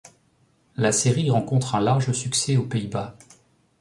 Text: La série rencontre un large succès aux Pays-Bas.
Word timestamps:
La 0.77 0.91
série 0.91 1.29
rencontre 1.29 1.75
un 1.75 1.79
large 1.79 2.11
succès 2.11 2.57
aux 2.57 2.65
Pays-Bas. 2.65 3.15